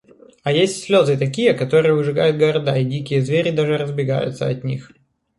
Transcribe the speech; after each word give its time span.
А 0.43 0.51
есть 0.51 0.81
слёзы 0.85 1.15
такие, 1.15 1.53
которые 1.53 1.93
«выжигают 1.93 2.35
города, 2.39 2.75
и 2.75 2.83
дикие 2.83 3.21
звери 3.21 3.51
даже 3.51 3.77
разбегаются» 3.77 4.47
от 4.47 4.63
них. 4.63 4.89